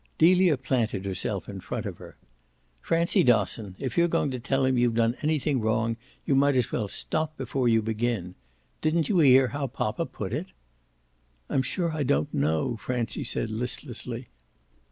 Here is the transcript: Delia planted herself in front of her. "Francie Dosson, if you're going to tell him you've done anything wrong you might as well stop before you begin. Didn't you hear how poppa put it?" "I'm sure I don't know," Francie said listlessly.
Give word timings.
Delia 0.17 0.57
planted 0.57 1.05
herself 1.05 1.47
in 1.47 1.59
front 1.59 1.85
of 1.85 1.99
her. 1.99 2.15
"Francie 2.81 3.23
Dosson, 3.23 3.75
if 3.77 3.99
you're 3.99 4.07
going 4.07 4.31
to 4.31 4.39
tell 4.39 4.65
him 4.65 4.75
you've 4.75 4.95
done 4.95 5.15
anything 5.21 5.61
wrong 5.61 5.95
you 6.25 6.33
might 6.33 6.55
as 6.55 6.71
well 6.71 6.87
stop 6.87 7.37
before 7.37 7.67
you 7.69 7.83
begin. 7.83 8.33
Didn't 8.81 9.09
you 9.09 9.19
hear 9.19 9.49
how 9.49 9.67
poppa 9.67 10.07
put 10.07 10.33
it?" 10.33 10.47
"I'm 11.51 11.61
sure 11.61 11.91
I 11.91 12.01
don't 12.01 12.33
know," 12.33 12.77
Francie 12.77 13.23
said 13.23 13.51
listlessly. 13.51 14.29